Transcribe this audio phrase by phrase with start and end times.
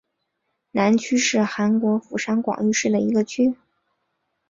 [0.71, 3.55] 南区是韩国釜山广域市的一个区。